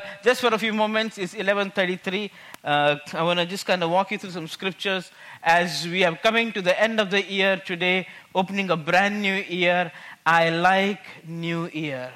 [0.24, 2.30] just for a few moments, it's 11:33.
[2.64, 5.10] Uh, I want to just kind of walk you through some scriptures
[5.42, 9.34] as we are coming to the end of the year today, opening a brand new
[9.34, 9.92] year.
[10.24, 12.10] I like new year.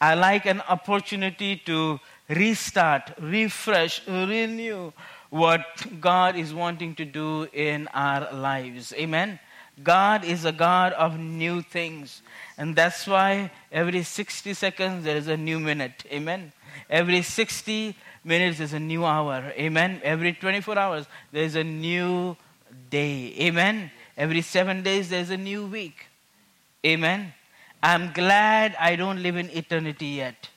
[0.00, 4.92] I like an opportunity to restart, refresh, renew
[5.30, 8.92] what God is wanting to do in our lives.
[8.92, 9.38] Amen.
[9.82, 12.22] God is a God of new things.
[12.56, 16.04] And that's why every 60 seconds there is a new minute.
[16.10, 16.52] Amen.
[16.88, 17.94] Every 60
[18.24, 19.52] minutes is a new hour.
[19.58, 20.00] Amen.
[20.02, 22.36] Every 24 hours there is a new
[22.90, 23.34] day.
[23.40, 23.90] Amen.
[24.16, 26.06] Every seven days there's a new week.
[26.84, 27.34] Amen.
[27.82, 30.48] I'm glad I don't live in eternity yet.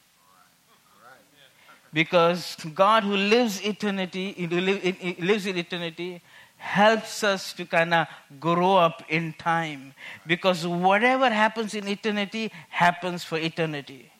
[1.92, 6.22] Because God who lives eternity, who lives in eternity,
[6.60, 8.08] helps us to kind of
[8.40, 9.94] grow up in time.
[10.28, 14.12] Because whatever happens in eternity happens for eternity.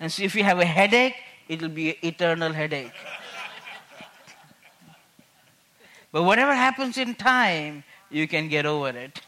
[0.00, 1.16] And so if you have a headache,
[1.48, 2.92] it will be an eternal headache.
[6.12, 9.20] but whatever happens in time, you can get over it.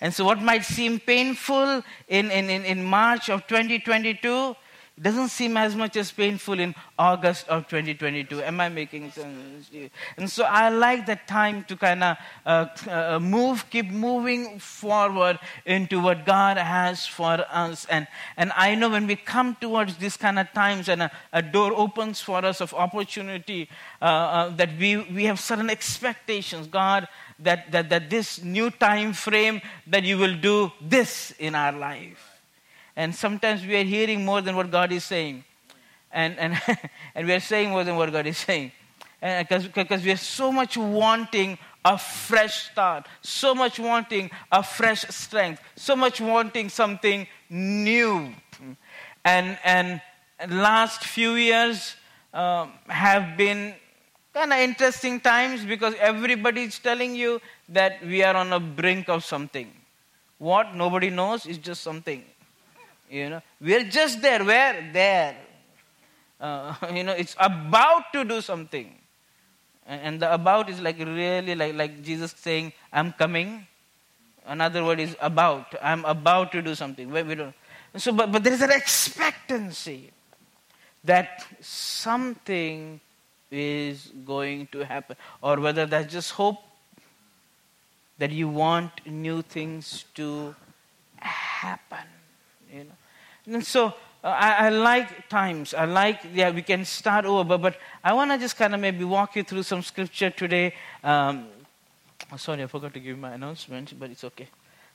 [0.00, 4.54] and so, what might seem painful in, in, in, in March of 2022
[4.98, 8.42] it doesn't seem as much as painful in August of 2022.
[8.42, 9.70] Am I making sense?
[10.16, 15.38] And so I like that time to kind of uh, uh, move, keep moving forward
[15.64, 17.86] into what God has for us.
[17.88, 21.42] And, and I know when we come towards these kind of times and a, a
[21.42, 23.68] door opens for us of opportunity,
[24.02, 26.66] uh, uh that we, we have certain expectations.
[26.66, 27.06] God,
[27.38, 32.27] that, that, that this new time frame, that you will do this in our life.
[32.98, 35.44] And sometimes we are hearing more than what God is saying.
[36.10, 36.60] And, and,
[37.14, 38.72] and we are saying more than what God is saying.
[39.20, 45.62] Because we are so much wanting a fresh start, so much wanting a fresh strength,
[45.76, 48.32] so much wanting something new.
[49.24, 50.02] And, and
[50.48, 51.94] last few years
[52.34, 53.76] um, have been
[54.34, 59.08] kind of interesting times because everybody is telling you that we are on a brink
[59.08, 59.70] of something.
[60.38, 62.24] What nobody knows is just something.
[63.10, 64.44] You know, we're just there.
[64.44, 65.36] We're There.
[66.40, 68.94] Uh, you know, it's about to do something.
[69.86, 73.66] And the about is like really like, like Jesus saying, I'm coming.
[74.46, 75.74] Another word is about.
[75.82, 77.10] I'm about to do something.
[77.10, 77.54] We don't.
[77.96, 80.10] So, but, but there is an expectancy
[81.04, 83.00] that something
[83.50, 85.16] is going to happen.
[85.42, 86.58] Or whether that's just hope
[88.18, 90.54] that you want new things to
[91.16, 92.17] happen.
[93.48, 95.72] And so uh, I, I, like times.
[95.72, 99.04] I like, yeah, we can start over, but, I want to just kind of maybe
[99.04, 100.74] walk you through some scripture today.
[101.02, 101.46] Um,
[102.32, 104.48] oh, sorry, I forgot to give my announcement, but it's okay.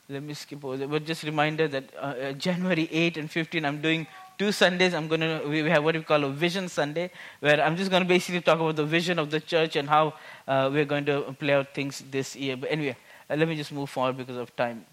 [0.08, 0.86] Let me skip over.
[0.86, 4.06] But just reminder that uh, uh, January 8 and 15, I'm doing
[4.38, 4.94] two Sundays.
[4.94, 7.10] I'm going to, we have what we call a Vision Sunday,
[7.40, 10.14] where I'm just going to basically talk about the vision of the church and how
[10.46, 12.56] uh, we're going to play out things this year.
[12.56, 12.96] But anyway,
[13.30, 14.84] uh, let me just move forward because of time.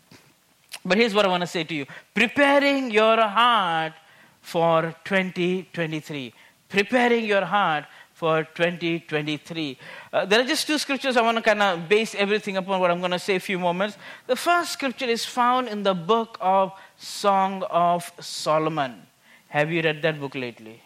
[0.84, 3.94] But here's what I want to say to you preparing your heart
[4.42, 6.34] for 2023.
[6.70, 9.78] Preparing your heart for 2023.
[10.14, 12.92] Uh, there are just two scriptures I want to kind of base everything upon what
[12.92, 13.98] I'm going to say a few moments.
[14.28, 19.02] The first scripture is found in the book of Song of Solomon.
[19.48, 20.82] Have you read that book lately?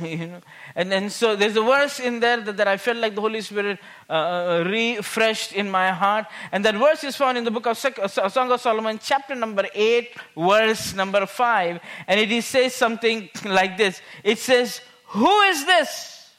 [0.00, 0.40] You know?
[0.74, 3.40] And then so there's a verse in there that, that I felt like the Holy
[3.40, 3.78] Spirit
[4.08, 6.26] uh, uh refreshed in my heart.
[6.52, 9.66] And that verse is found in the book of uh, Song of Solomon, chapter number
[9.74, 11.80] 8, verse number 5.
[12.06, 16.30] And it says something like this It says, Who is this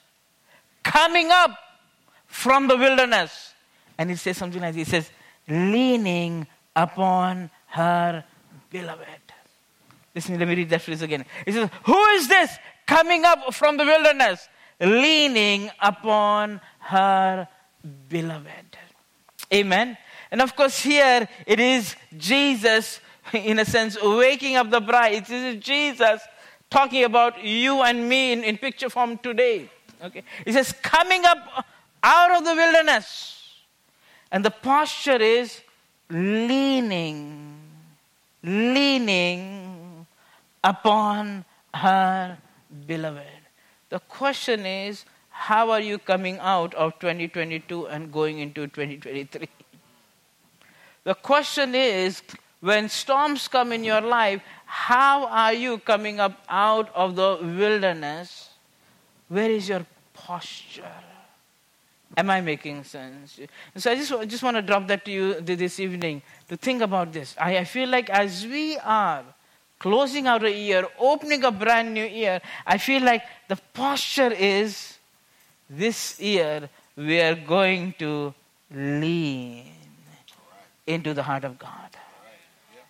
[0.83, 1.51] coming up
[2.27, 3.53] from the wilderness?
[3.97, 5.11] And it says something like this It says,
[5.47, 6.45] Leaning
[6.75, 8.23] upon her
[8.69, 9.07] beloved.
[10.13, 11.25] Listen, let me read that phrase again.
[11.45, 12.57] It says, Who is this
[12.89, 14.49] coming up from the wilderness,
[14.81, 17.47] leaning upon her
[18.09, 18.69] beloved.
[19.53, 19.95] Amen.
[20.31, 22.99] And of course, here it is Jesus,
[23.31, 25.25] in a sense, waking up the bride.
[25.27, 26.19] This is Jesus
[26.71, 29.69] talking about you and me in, in picture form today.
[30.03, 30.23] Okay.
[30.43, 31.65] He says, coming up
[32.01, 33.35] out of the wilderness.
[34.31, 35.61] And the posture is
[36.09, 37.57] leaning,
[38.43, 40.05] leaning
[40.63, 42.37] upon her
[42.85, 43.41] beloved.
[43.89, 49.47] The question is, how are you coming out of 2022 and going into 2023?
[51.03, 52.21] The question is,
[52.59, 58.49] when storms come in your life, how are you coming up out of the wilderness?
[59.29, 60.91] Where is your posture?
[62.17, 63.39] Am I making sense?
[63.77, 66.81] So I just, I just want to drop that to you this evening to think
[66.81, 67.35] about this.
[67.39, 69.23] I, I feel like as we are
[69.79, 74.97] closing out a year, opening a brand new year, I feel like the posture is
[75.69, 78.33] this year we are going to
[78.71, 79.65] lean
[80.85, 81.89] into the heart of God.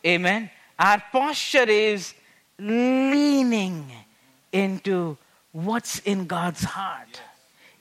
[0.05, 0.49] Amen.
[0.77, 2.13] Our posture is
[2.57, 3.91] leaning
[4.51, 5.17] into
[5.51, 7.21] what's in God's heart.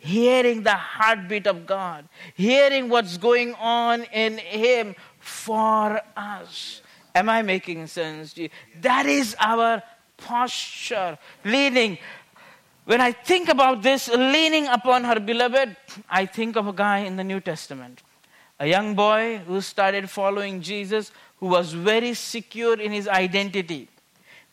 [0.00, 6.82] Hearing the heartbeat of God, hearing what's going on in Him for us.
[7.18, 8.48] Am I making sense to you?
[8.80, 9.82] That is our
[10.16, 11.18] posture.
[11.44, 11.98] Leaning.
[12.84, 15.76] When I think about this, leaning upon her beloved,
[16.08, 18.02] I think of a guy in the New Testament.
[18.60, 21.10] A young boy who started following Jesus,
[21.40, 23.88] who was very secure in his identity.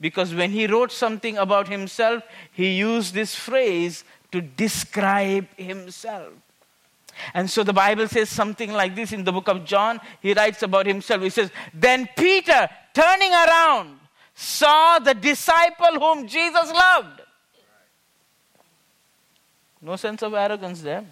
[0.01, 6.33] Because when he wrote something about himself, he used this phrase to describe himself.
[7.33, 9.99] And so the Bible says something like this in the book of John.
[10.21, 11.21] He writes about himself.
[11.21, 13.99] He says, Then Peter, turning around,
[14.33, 17.21] saw the disciple whom Jesus loved.
[19.81, 21.05] No sense of arrogance there.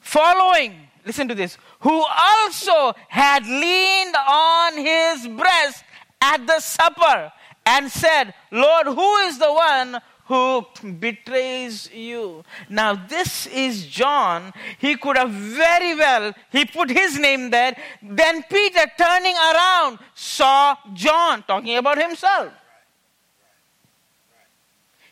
[0.00, 5.84] Following, listen to this, who also had leaned on his breast
[6.20, 7.32] at the supper
[7.66, 10.64] and said, Lord, who is the one who
[11.00, 12.44] betrays you.
[12.68, 14.52] Now, this is John.
[14.78, 17.76] He could have very well, he put his name there.
[18.00, 22.52] Then Peter, turning around, saw John talking about himself.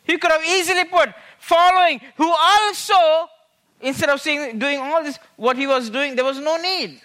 [0.03, 3.29] He could have easily put, following, who also,
[3.81, 7.01] instead of saying, doing all this, what he was doing, there was no need.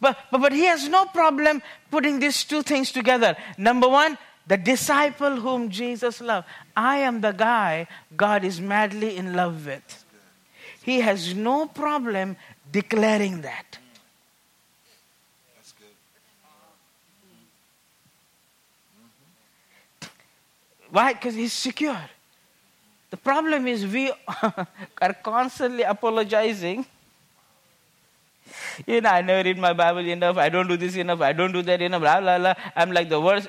[0.00, 3.36] But, but, but he has no problem putting these two things together.
[3.56, 6.46] Number one, the disciple whom Jesus loved.
[6.76, 7.86] I am the guy
[8.16, 10.04] God is madly in love with.
[10.82, 12.36] He has no problem
[12.70, 13.78] declaring that.
[20.90, 21.14] Why?
[21.14, 22.00] Because he's secure.
[23.08, 24.12] The problem is we
[25.00, 26.84] are constantly apologizing.
[28.86, 30.36] You know, I never read my Bible enough.
[30.36, 31.20] I don't do this enough.
[31.22, 32.02] I don't do that enough.
[32.02, 32.54] Blah, blah, blah.
[32.76, 33.48] I'm like the worst.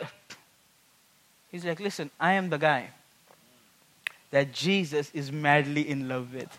[1.54, 2.90] He's like, listen, I am the guy
[4.32, 6.50] that Jesus is madly in love with.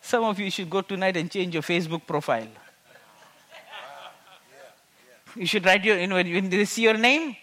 [0.00, 2.48] Some of you should go tonight and change your Facebook profile.
[5.36, 7.36] You should write your, you know, when they see your name,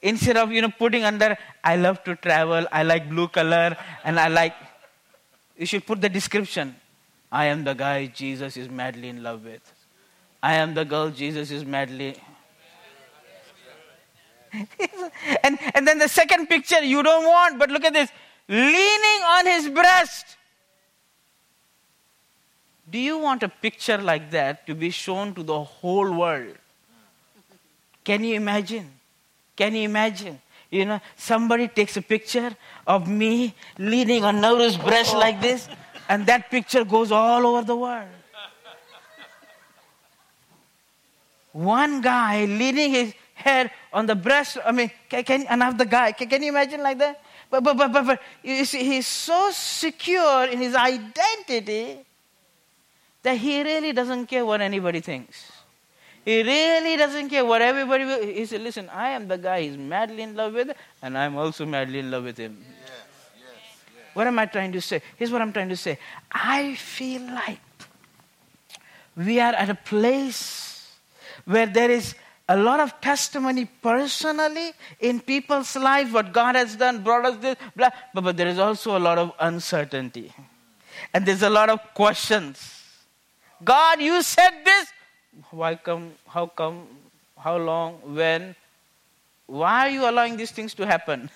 [0.00, 4.20] instead of, you know, putting under, I love to travel, I like blue color, and
[4.20, 4.54] I like,
[5.58, 6.76] you should put the description.
[7.32, 9.72] I am the guy Jesus is madly in love with.
[10.40, 12.18] I am the girl Jesus is madly
[15.44, 18.10] and, and then the second picture you don't want, but look at this
[18.48, 20.36] leaning on his breast.
[22.90, 26.56] Do you want a picture like that to be shown to the whole world?
[28.02, 28.90] Can you imagine?
[29.54, 30.40] Can you imagine?
[30.70, 32.56] You know, somebody takes a picture
[32.86, 35.68] of me leaning on Nauru's breast like this,
[36.08, 38.08] and that picture goes all over the world.
[41.52, 44.58] One guy leaning his head on the breast.
[44.64, 46.12] I mean, can, can and have the guy.
[46.12, 47.20] Can, can you imagine like that?
[47.50, 52.04] But, but, but, but, but you see, he's so secure in his identity
[53.22, 55.50] that he really doesn't care what anybody thinks.
[56.24, 58.22] He really doesn't care what everybody will.
[58.22, 60.70] He said, Listen, I am the guy he's madly in love with,
[61.02, 62.58] and I'm also madly in love with him.
[62.60, 62.90] Yes,
[63.34, 63.44] yes,
[63.96, 64.14] yes.
[64.14, 65.02] What am I trying to say?
[65.16, 65.98] Here's what I'm trying to say.
[66.30, 67.60] I feel like
[69.16, 70.92] we are at a place
[71.46, 72.14] where there is
[72.50, 77.56] a lot of testimony personally in people's lives, what God has done, brought us this,
[77.76, 80.34] blah, but, but there is also a lot of uncertainty.
[81.14, 82.58] And there's a lot of questions.
[83.62, 84.88] God, you said this.
[85.52, 86.10] Why come?
[86.26, 86.88] How come?
[87.38, 87.94] How long?
[88.16, 88.56] When?
[89.46, 91.30] Why are you allowing these things to happen?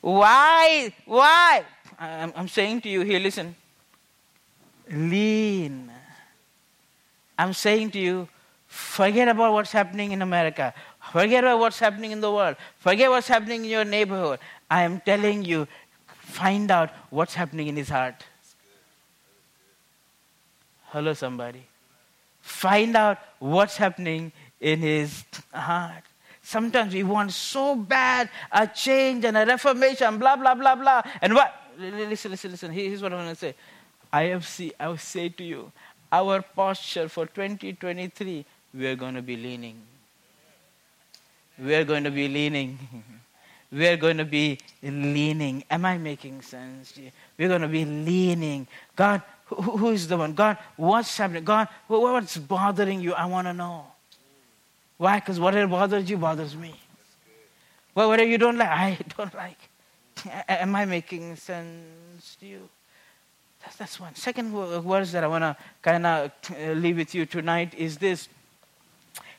[0.00, 0.92] Why?
[1.06, 1.64] Why?
[1.98, 3.56] I'm, I'm saying to you here, listen.
[4.88, 5.90] Lean.
[7.36, 8.28] I'm saying to you,
[8.74, 10.74] Forget about what's happening in America.
[11.12, 12.56] Forget about what's happening in the world.
[12.78, 14.40] Forget what's happening in your neighborhood.
[14.68, 15.68] I am telling you,
[16.18, 18.24] find out what's happening in his heart.
[20.86, 21.62] Hello, somebody.
[22.40, 26.02] Find out what's happening in his heart.
[26.42, 31.02] Sometimes we want so bad a change and a reformation, blah, blah, blah, blah.
[31.22, 31.54] And what?
[31.78, 32.72] Listen, listen, listen.
[32.72, 33.54] Here's what I'm going to say.
[34.12, 35.70] I have see, I will say to you,
[36.10, 38.44] our posture for 2023
[38.76, 39.80] we are going to be leaning.
[41.58, 42.78] We are going to be leaning.
[43.72, 45.64] we are going to be leaning.
[45.70, 46.98] Am I making sense?
[47.38, 48.66] We're going to be leaning.
[48.96, 50.32] God, who, who is the one?
[50.32, 51.44] God, what's happening?
[51.44, 53.12] God, what's bothering you?
[53.14, 53.86] I want to know.
[54.96, 55.20] Why?
[55.20, 56.74] Because whatever bothers you bothers me.
[57.94, 59.58] Well, whatever you don't like, I don't like.
[60.48, 62.68] Am I making sense to you?
[63.62, 64.14] That's, that's one.
[64.14, 68.28] Second verse that I want to kind of uh, leave with you tonight is this.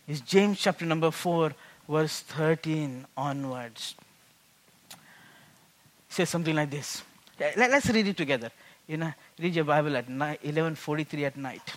[0.07, 1.53] Is James chapter number 4,
[1.89, 3.95] verse 13 onwards.
[4.91, 4.97] It
[6.09, 7.01] says something like this.
[7.39, 8.51] Let, us read it together.
[8.87, 11.73] You know, read your Bible at 11:43 at night.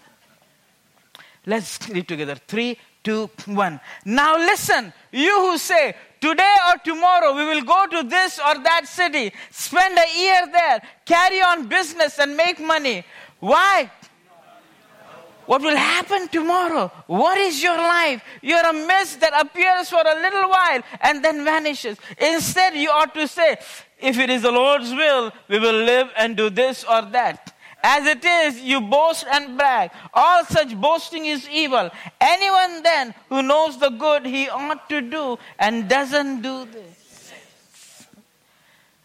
[1.47, 2.35] Let's read together.
[2.35, 3.81] Three, two, one.
[4.05, 8.87] Now listen, you who say, today or tomorrow we will go to this or that
[8.87, 13.05] city, spend a year there, carry on business and make money.
[13.41, 13.91] Why?
[15.49, 16.93] What will happen tomorrow?
[17.07, 18.23] What is your life?
[18.43, 21.97] You're a mist that appears for a little while and then vanishes.
[22.19, 23.57] Instead, you ought to say,
[23.99, 27.55] if it is the Lord's will, we will live and do this or that.
[27.83, 29.91] As it is, you boast and brag.
[30.13, 31.89] All such boasting is evil.
[32.21, 37.27] Anyone then who knows the good he ought to do and doesn't do this.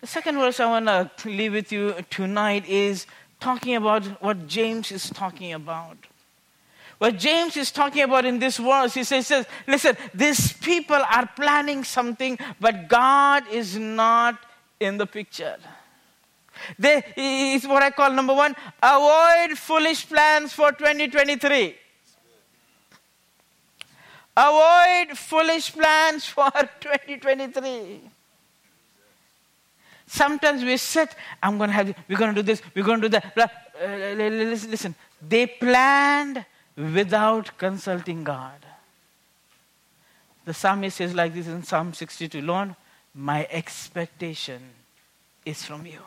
[0.02, 0.88] The second verse I want
[1.20, 3.08] to leave with you tonight is
[3.40, 5.96] talking about what James is talking about.
[6.98, 11.30] What James is talking about in this verse, he says, says, listen, these people are
[11.36, 14.40] planning something, but God is not
[14.80, 15.58] in the picture.
[16.78, 21.76] They, is what I call number one, avoid foolish plans for 2023.
[24.36, 28.02] Avoid foolish plans for 2023.
[30.08, 31.10] Sometimes we sit,
[31.42, 33.72] I'm going to have, we're going to do this, we're going to do that.
[33.82, 34.96] Uh, listen,
[35.28, 36.46] they planned
[36.76, 38.66] without consulting God.
[40.46, 42.76] The psalmist says like this in Psalm 62 Lord,
[43.16, 44.62] my expectation
[45.46, 46.00] is from you.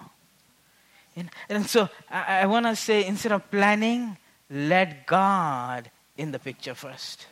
[1.14, 4.18] And, and so I, I want to say instead of planning,
[4.50, 7.26] let God in the picture first.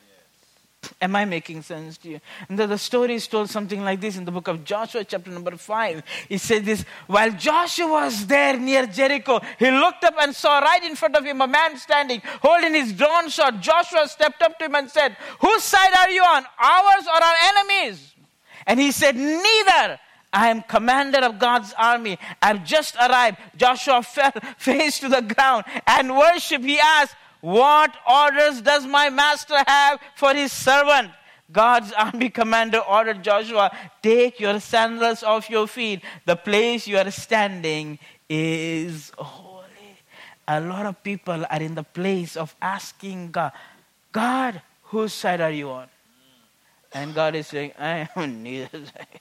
[1.00, 2.21] Am I making sense to you?
[2.49, 5.31] And the, the story is told something like this in the book of Joshua, chapter
[5.31, 6.03] number 5.
[6.29, 10.83] It says this While Joshua was there near Jericho, he looked up and saw right
[10.83, 13.61] in front of him a man standing, holding his drawn sword.
[13.61, 17.37] Joshua stepped up to him and said, Whose side are you on, ours or our
[17.49, 18.14] enemies?
[18.67, 19.99] And he said, Neither.
[20.35, 22.19] I am commander of God's army.
[22.43, 23.38] I've just arrived.
[23.57, 26.62] Joshua fell face to the ground and worship.
[26.62, 27.14] He asked,
[27.45, 31.11] what orders does my master have for his servant?
[31.53, 33.71] God's army commander ordered Joshua,
[34.03, 36.01] Take your sandals off your feet.
[36.25, 37.99] The place you are standing
[38.31, 40.01] is holy.
[40.49, 43.53] A lot of people are in the place of asking God,
[44.11, 45.89] God, whose side are you on?
[46.95, 49.21] And God is saying, I am neither side.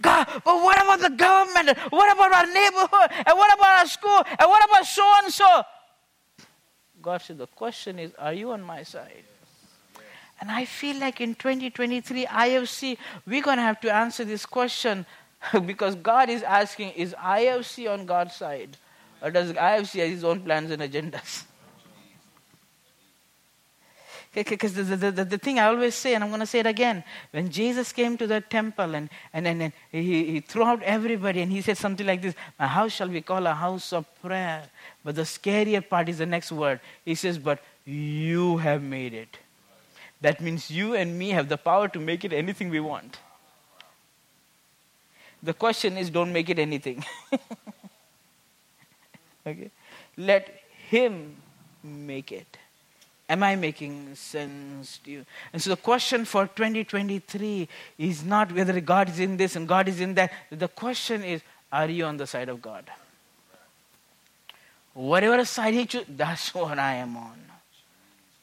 [0.00, 1.76] God, but what about the government?
[1.90, 3.10] What about our neighborhood?
[3.26, 4.22] And what about our school?
[4.38, 5.62] And what about so and so?
[7.02, 9.24] God said, The question is, are you on my side?
[10.40, 12.96] And I feel like in 2023, IFC,
[13.26, 15.04] we're going to have to answer this question
[15.66, 18.76] because God is asking, is IFC on God's side?
[19.22, 21.44] Or does IFC have his own plans and agendas?
[24.32, 26.66] Because the, the, the, the, thing I always say, and I'm going to say it
[26.66, 30.82] again, when Jesus came to the temple and, and, and, and he, he threw out
[30.84, 34.06] everybody and he said something like this My house shall be called a house of
[34.22, 34.62] prayer.
[35.02, 36.78] But the scarier part is the next word.
[37.04, 39.36] He says, But you have made it.
[40.20, 43.18] That means you and me have the power to make it anything we want.
[45.42, 47.04] The question is, don't make it anything.
[49.46, 49.70] okay?
[50.16, 51.36] Let Him
[51.82, 52.58] make it.
[53.30, 55.26] Am I making sense to you?
[55.52, 59.86] And so the question for 2023 is not whether God is in this and God
[59.86, 60.32] is in that.
[60.50, 62.90] The question is, are you on the side of God?
[64.94, 67.40] Whatever side He chooses, that's what I am on.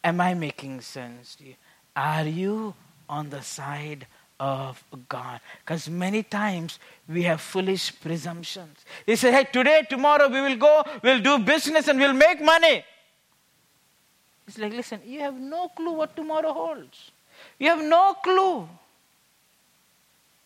[0.06, 1.56] Am I making sense to you?
[1.94, 2.74] Are you
[3.10, 4.08] on the side
[4.40, 5.42] of God?
[5.66, 6.80] Because many times
[7.10, 8.86] we have foolish presumptions.
[9.06, 12.86] He said, hey, today, tomorrow we will go, we'll do business and we'll make money.
[14.48, 17.12] It's like, listen, you have no clue what tomorrow holds.
[17.60, 18.68] You have no clue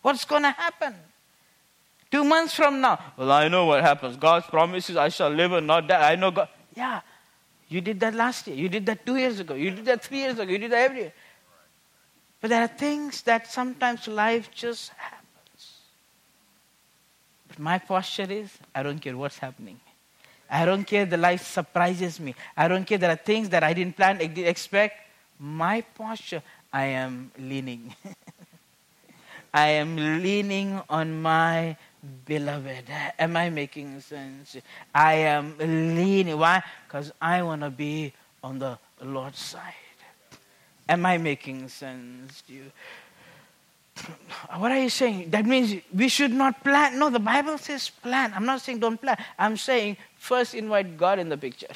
[0.02, 0.94] what's going to happen.
[2.10, 4.16] Two months from now, well, I know what happens.
[4.16, 6.12] God promises I shall live and not die.
[6.12, 6.48] I know God.
[6.76, 7.00] Yeah,
[7.68, 8.56] you did that last year.
[8.56, 9.54] You did that two years ago.
[9.54, 10.50] You did that three years ago.
[10.50, 11.12] You did that every year.
[12.40, 15.78] But there are things that sometimes life just happens.
[17.48, 19.80] But my posture is I don't care what's happening.
[20.52, 22.34] I don't care the life surprises me.
[22.54, 25.08] I don't care there are things that I didn't plan, I didn't expect.
[25.40, 27.96] My posture, I am leaning.
[29.54, 31.74] I am leaning on my
[32.26, 32.84] beloved.
[33.18, 34.58] Am I making sense?
[34.94, 36.38] I am leaning.
[36.38, 36.62] Why?
[36.86, 38.12] Because I want to be
[38.44, 39.72] on the Lord's side.
[40.86, 42.72] Am I making sense to you?
[44.56, 45.30] What are you saying?
[45.30, 46.98] That means we should not plan.
[46.98, 48.32] No, the Bible says plan.
[48.34, 49.16] I'm not saying don't plan.
[49.38, 51.68] I'm saying first invite God in the picture.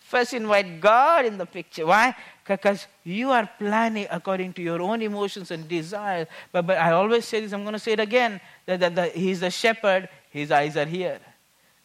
[0.00, 1.86] first invite God in the picture.
[1.86, 2.14] Why?
[2.46, 6.26] Because you are planning according to your own emotions and desires.
[6.50, 9.14] But, but I always say this, I'm going to say it again that, that, that
[9.14, 11.20] He's the shepherd, His eyes are here.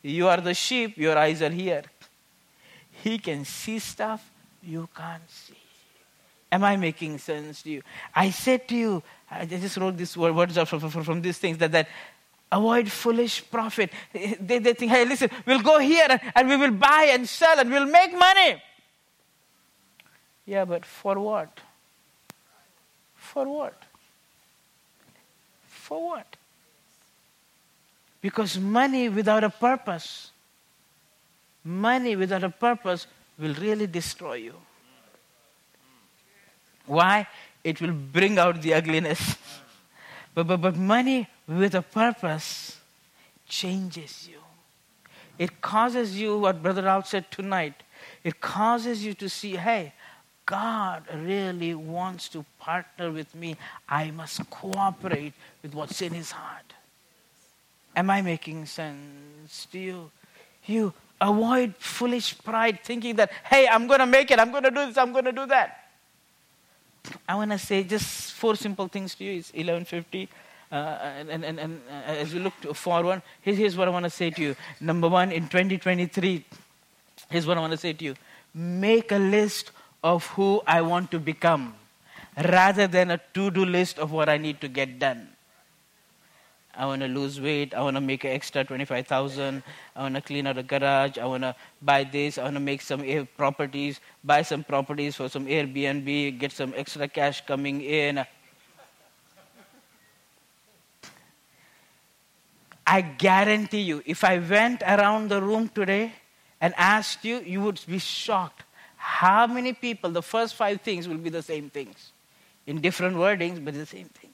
[0.02, 1.84] You are the sheep, your eyes are here.
[2.92, 4.32] He can see stuff
[4.64, 5.65] you can't see.
[6.52, 7.82] Am I making sense to you?
[8.14, 11.72] I said to you, I just wrote these words from, from, from these things that,
[11.72, 11.88] that
[12.52, 13.92] avoid foolish profit.
[14.40, 17.60] They, they think, hey, listen, we'll go here and, and we will buy and sell
[17.60, 18.62] and we'll make money.
[20.46, 21.60] Yeah, but for what?
[23.16, 23.82] For what?
[25.68, 26.36] For what?
[28.22, 30.32] Because money without a purpose,
[31.64, 34.56] money without a purpose will really destroy you.
[36.86, 37.28] Why?
[37.64, 39.38] It will bring out the ugliness.
[40.34, 42.78] But, but, but money with a purpose
[43.48, 44.40] changes you.
[45.38, 47.84] It causes you, what Brother Ralph said tonight,
[48.24, 49.94] it causes you to see, hey,
[50.46, 53.58] God really wants to partner with me.
[53.90, 56.74] I must cooperate with what's in his heart.
[57.96, 60.12] Am I making sense to you?
[60.66, 64.72] You avoid foolish pride thinking that, hey, I'm going to make it, I'm going to
[64.72, 65.85] do this, I'm going to do that.
[67.28, 69.40] I want to say just four simple things to you.
[69.40, 70.30] It's 1150.
[70.72, 74.30] Uh, and, and, and, uh, as we look forward, here's what I want to say
[74.32, 74.56] to you.
[74.80, 76.44] Number one, in 2023,
[77.30, 78.16] here's what I want to say to you.
[78.54, 79.72] Make a list
[80.04, 81.76] of who I want to become
[82.38, 85.30] rather than a to do list of what I need to get done.
[86.78, 87.74] I want to lose weight.
[87.74, 89.64] I want to make an extra 25,000.
[89.96, 91.18] I want to clean out a garage.
[91.18, 92.38] I want to buy this.
[92.38, 93.04] I want to make some
[93.38, 98.26] properties, buy some properties for some Airbnb, get some extra cash coming in.
[102.88, 106.14] I guarantee you, if I went around the room today
[106.62, 108.64] and asked you, you would be shocked.
[108.96, 112.12] How many people, the first five things will be the same things
[112.68, 114.25] in different wordings, but the same thing.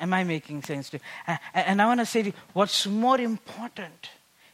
[0.00, 1.36] Am I making sense to you?
[1.54, 4.10] And I want to say to you, what's more important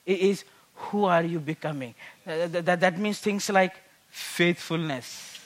[0.07, 1.95] is who are you becoming?
[2.25, 3.75] That, means things like
[4.11, 5.41] faithfulness.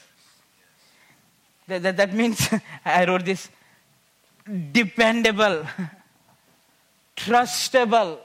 [1.67, 2.49] That means,
[2.85, 3.49] I wrote this,
[4.71, 5.65] dependable,
[7.17, 8.19] trustable.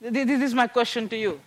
[0.00, 1.40] This is my question to you.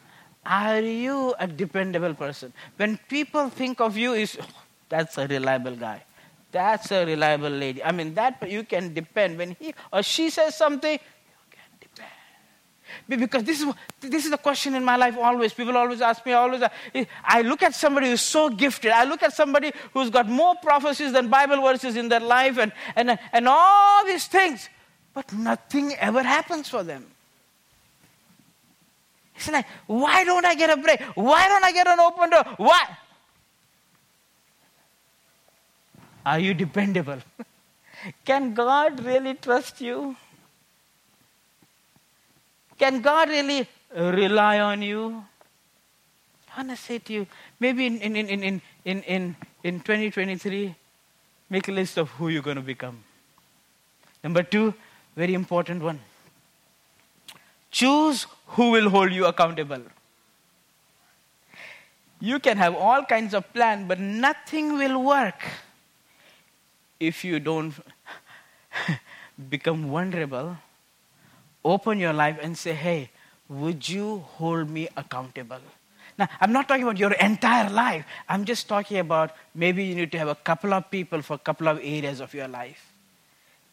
[0.45, 2.53] Are you a dependable person?
[2.77, 4.45] When people think of you, is oh,
[4.87, 6.03] that's a reliable guy.
[6.51, 7.83] That's a reliable lady.
[7.83, 9.37] I mean, that you can depend.
[9.37, 10.99] When he or she says something, you
[11.51, 13.21] can depend.
[13.21, 15.53] Because this is, this is the question in my life always.
[15.53, 16.63] People always ask me, always,
[17.23, 18.91] I look at somebody who's so gifted.
[18.91, 22.71] I look at somebody who's got more prophecies than Bible verses in their life and,
[22.95, 24.69] and, and all these things,
[25.13, 27.05] but nothing ever happens for them.
[29.35, 30.99] It's like, why don't I get a break?
[31.15, 32.43] Why don't I get an open door?
[32.57, 32.97] Why?
[36.29, 37.19] Are you dependable?
[38.25, 40.15] Can God really trust you?
[42.77, 45.23] Can God really rely on you?
[46.53, 47.27] I want to say to you,
[47.59, 50.75] maybe in, in, in, in, in, in, in 2023,
[51.49, 53.03] make a list of who you're going to become.
[54.23, 54.75] Number two,
[55.15, 55.99] very important one.
[57.71, 59.81] Choose who will hold you accountable.
[62.19, 65.41] You can have all kinds of plans, but nothing will work
[66.99, 67.73] if you don't
[69.49, 70.57] become vulnerable,
[71.63, 73.09] open your life and say, hey,
[73.47, 75.61] would you hold me accountable?
[76.17, 78.05] Now, I'm not talking about your entire life.
[78.27, 81.39] I'm just talking about maybe you need to have a couple of people for a
[81.39, 82.93] couple of areas of your life.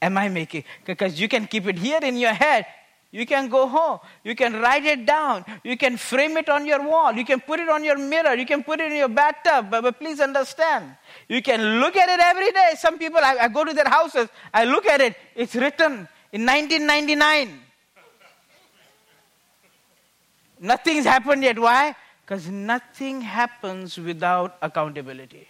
[0.00, 0.64] Am I making?
[0.84, 2.66] Because you can keep it here in your head.
[3.10, 4.00] You can go home.
[4.24, 5.44] You can write it down.
[5.64, 7.12] You can frame it on your wall.
[7.12, 8.34] You can put it on your mirror.
[8.34, 9.70] You can put it in your bathtub.
[9.70, 10.96] But, but please understand,
[11.28, 12.74] you can look at it every day.
[12.76, 15.16] Some people, I, I go to their houses, I look at it.
[15.34, 17.60] It's written in 1999.
[20.60, 21.58] Nothing's happened yet.
[21.58, 21.94] Why?
[22.24, 25.46] Because nothing happens without accountability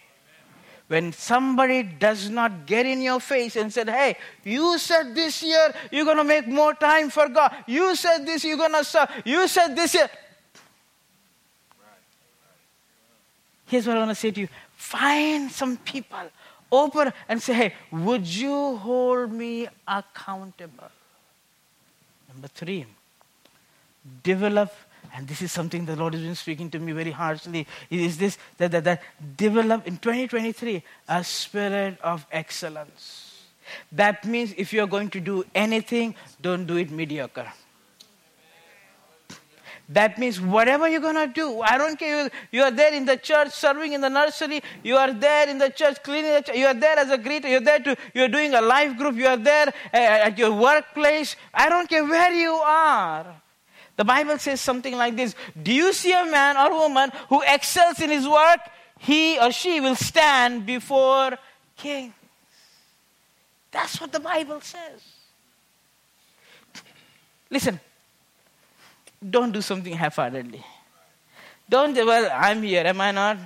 [0.87, 5.73] when somebody does not get in your face and said, Hey, you said this year
[5.91, 7.53] you're going to make more time for God.
[7.67, 9.09] You said this, you're going to serve.
[9.25, 10.09] You said this year.
[13.65, 16.31] Here's what I want to say to you find some people,
[16.71, 20.91] open and say, Hey, would you hold me accountable?
[22.29, 22.85] Number three,
[24.23, 24.73] develop
[25.15, 28.37] and this is something the Lord has been speaking to me very harshly, is this
[28.57, 29.01] that, that, that
[29.35, 33.45] develop in 2023 a spirit of excellence.
[33.91, 37.51] That means if you're going to do anything, don't do it mediocre.
[39.89, 42.29] That means whatever you're going to do, I don't care.
[42.51, 44.61] You are there in the church, serving in the nursery.
[44.83, 46.57] You are there in the church, cleaning the church.
[46.57, 47.49] You are there as a greeter.
[47.49, 49.15] You're there to, you're doing a life group.
[49.15, 51.37] You are there eh, at your workplace.
[51.53, 53.41] I don't care where you are.
[53.97, 57.99] The Bible says something like this Do you see a man or woman who excels
[57.99, 58.59] in his work?
[58.99, 61.37] He or she will stand before
[61.75, 62.13] kings.
[63.71, 65.01] That's what the Bible says.
[67.49, 67.79] Listen,
[69.29, 70.63] don't do something half-heartedly.
[71.69, 73.37] Don't, well, I'm here, am I not?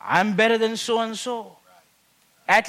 [0.00, 1.56] I'm better than so and so.
[2.48, 2.68] At,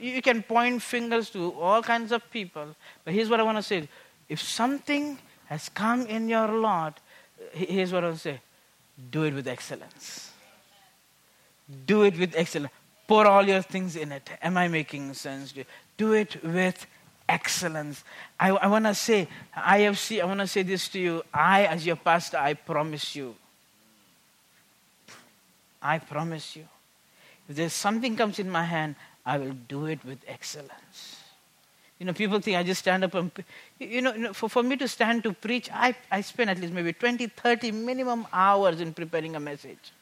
[0.00, 3.62] you can point fingers to all kinds of people, but here's what I want to
[3.62, 3.88] say.
[4.28, 5.18] If something
[5.52, 6.98] has come in your lot,
[7.52, 8.40] here's what I want to say
[9.10, 10.30] do it with excellence.
[11.86, 12.72] Do it with excellence.
[13.06, 14.30] Pour all your things in it.
[14.40, 15.52] Am I making sense?
[15.98, 16.86] Do it with
[17.28, 18.02] excellence.
[18.40, 21.22] I, I want to say, IFC, I want to say this to you.
[21.34, 23.34] I, as your pastor, I promise you.
[25.82, 26.66] I promise you.
[27.48, 28.94] If there's something comes in my hand,
[29.26, 31.21] I will do it with excellence.
[32.02, 33.30] You know, people think I just stand up and,
[33.78, 36.92] you know, for, for me to stand to preach, I, I spend at least maybe
[36.92, 39.92] 20, 30 minimum hours in preparing a message.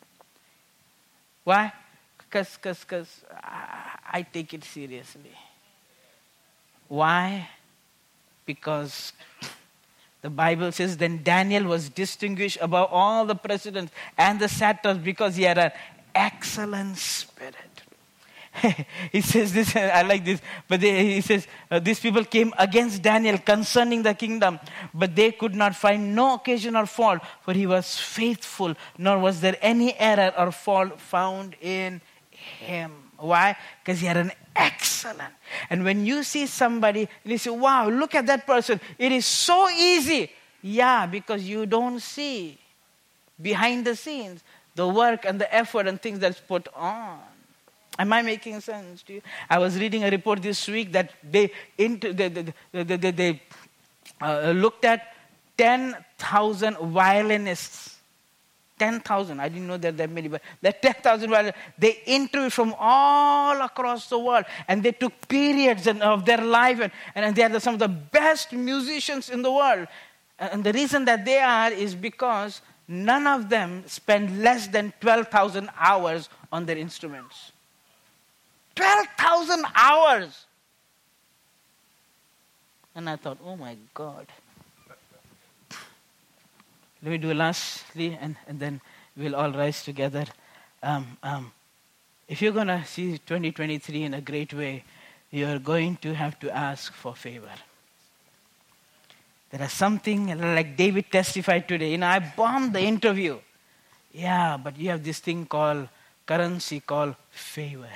[1.44, 1.70] Why?
[2.16, 5.36] Because because, because I, I take it seriously.
[6.88, 7.50] Why?
[8.46, 9.12] Because
[10.22, 15.36] the Bible says then Daniel was distinguished above all the presidents and the satraps because
[15.36, 15.72] he had an
[16.14, 17.54] excellent spirit.
[19.12, 23.00] he says this, I like this, but they, he says, uh, these people came against
[23.02, 24.58] Daniel concerning the kingdom,
[24.92, 29.40] but they could not find no occasion or fault, for he was faithful, nor was
[29.40, 32.92] there any error or fault found in him.
[33.18, 33.56] Why?
[33.82, 35.34] Because he had an excellent.
[35.68, 39.26] And when you see somebody and you say, wow, look at that person, it is
[39.26, 40.30] so easy.
[40.62, 42.58] Yeah, because you don't see
[43.40, 44.42] behind the scenes
[44.74, 47.18] the work and the effort and things that's put on.
[48.00, 49.22] Am I making sense to you?
[49.48, 53.42] I was reading a report this week that they, into, they, they, they, they,
[54.22, 55.14] uh, looked at
[55.58, 58.00] 10,000 violinists
[58.78, 59.38] 10,000.
[59.38, 61.52] I didn't know that there many, but are 10,000.
[61.78, 66.90] They interviewed from all across the world and they took periods of their life and,
[67.14, 69.86] and they are some of the best musicians in the world.
[70.38, 75.68] And the reason that they are is because none of them spend less than 12,000
[75.78, 77.52] hours on their instruments.
[78.80, 80.46] 12,000 hours!
[82.94, 84.26] And I thought, oh my God.
[87.02, 88.80] Let me do lastly, and, and then
[89.16, 90.24] we'll all rise together.
[90.82, 91.52] Um, um,
[92.26, 94.84] if you're going to see 2023 in a great way,
[95.30, 97.52] you're going to have to ask for favor.
[99.50, 101.90] There is something like David testified today.
[101.90, 103.38] You know, I bombed the interview.
[104.12, 105.88] Yeah, but you have this thing called
[106.24, 107.88] currency called favor.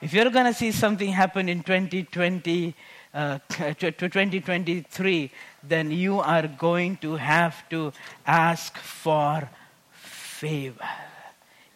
[0.00, 2.74] If you're going to see something happen in 2020,
[3.14, 5.30] uh, to 2023,
[5.62, 7.92] then you are going to have to
[8.26, 9.48] ask for
[9.90, 10.88] favor.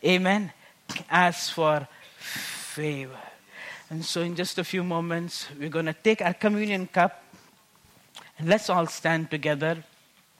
[0.04, 0.52] Amen?
[1.10, 3.18] Ask for favor.
[3.88, 7.24] And so, in just a few moments, we're going to take our communion cup
[8.38, 9.82] and let's all stand together.